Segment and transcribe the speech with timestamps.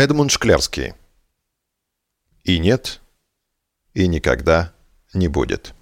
[0.00, 0.94] Эдмунд Шклярский.
[2.42, 3.02] И нет,
[3.92, 4.72] и никогда
[5.12, 5.74] не будет.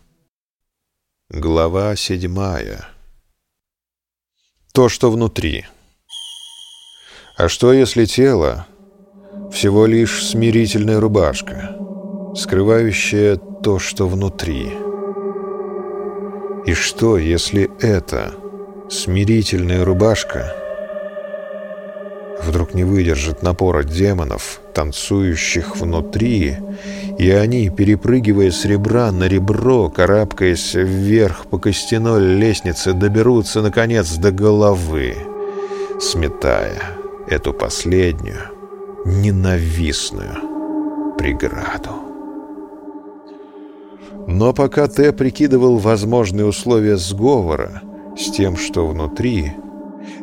[1.31, 2.89] Глава седьмая.
[4.73, 5.67] То, что внутри.
[7.37, 8.67] А что, если тело—
[9.53, 11.77] всего лишь смирительная рубашка,
[12.35, 14.73] скрывающая то, что внутри?
[16.67, 18.35] И что, если это
[18.91, 20.57] смирительная рубашка—
[22.43, 26.57] вдруг не выдержит напора демонов, танцующих внутри,
[27.19, 34.31] и они, перепрыгивая с ребра на ребро, карабкаясь вверх по костяной лестнице, доберутся, наконец, до
[34.31, 35.17] головы,
[36.01, 36.81] сметая
[37.29, 38.39] эту последнюю,
[39.05, 41.91] ненавистную преграду.
[44.27, 47.83] Но пока Т прикидывал возможные условия сговора
[48.17, 49.53] с тем, что внутри,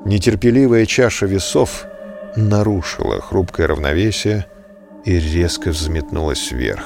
[0.05, 1.85] нетерпеливая чаша весов—
[2.35, 4.45] нарушила хрупкое равновесие
[5.05, 6.85] и резко взметнулась вверх.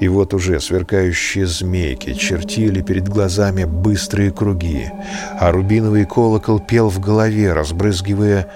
[0.00, 4.90] И вот уже сверкающие змейки чертили перед глазами быстрые круги,
[5.38, 8.48] а рубиновый колокол пел в голове, разбрызгивая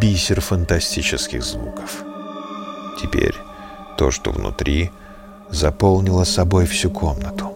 [0.00, 2.02] бисер фантастических звуков.
[3.00, 3.34] Теперь
[3.98, 4.90] то, что внутри,
[5.50, 7.52] заполнило собой всю комнату.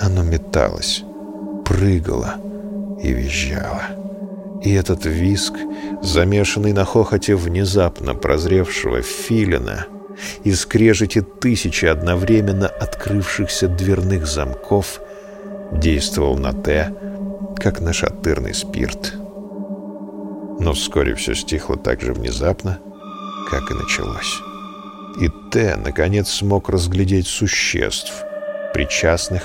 [0.00, 1.04] Оно металось,
[1.64, 2.34] прыгало
[3.02, 4.03] и визжало.
[4.62, 5.54] И этот виск,
[6.02, 9.86] замешанный на хохоте внезапно прозревшего филина,
[10.44, 15.00] и скрежете тысячи одновременно открывшихся дверных замков,
[15.72, 16.94] действовал на Т,
[17.56, 19.14] как на шатырный спирт.
[20.60, 22.78] Но вскоре все стихло так же внезапно,
[23.50, 24.40] как и началось.
[25.20, 28.12] И Т, наконец, смог разглядеть существ,
[28.72, 29.42] причастных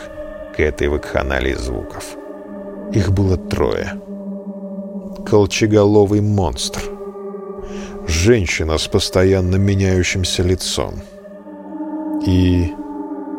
[0.56, 2.16] к этой вакханалии звуков.
[2.94, 4.00] Их было трое—
[5.30, 6.82] колчеголовый монстр.
[8.08, 10.96] Женщина с постоянно меняющимся лицом.
[12.26, 12.74] И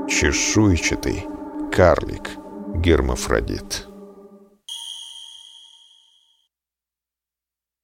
[0.08, 1.26] чешуйчатый
[1.72, 3.89] карлик-гермафродит.